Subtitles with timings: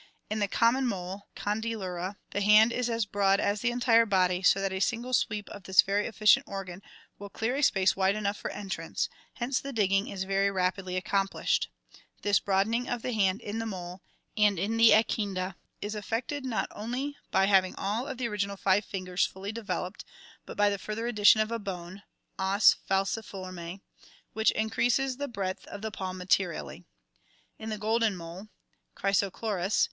[0.31, 4.59] In the common mole, Condylura, the hand is as broad as the entire body, so
[4.59, 6.81] that a single sweep of this very efficient organ
[7.19, 11.69] will clear a space wide enough for entrance, hence the digging is very rapidly accomplished.
[12.23, 14.01] This broadening of the hand in the mole
[14.35, 18.07] and in the echidna is effected not only by 3I2 ORGANIC EVOLUTION B having all
[18.07, 20.03] of the original five fingers fully developed,
[20.47, 22.01] but by the further addition of a bone
[22.39, 23.81] (os falciforme)
[24.33, 27.13] which increases the breadth of the palm materially (see Fig.
[27.59, 27.63] 57).
[27.65, 28.47] In the golden mole
[28.97, 29.79] «(Chrysochloris, Fig.